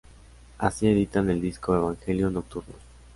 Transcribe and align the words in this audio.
Así 0.57 0.87
editan 0.87 1.29
el 1.29 1.39
disco 1.41 1.75
"Evangelio 1.75 2.31
Nocturno". 2.31 2.73